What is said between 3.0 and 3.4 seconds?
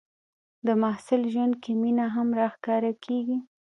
کېږي.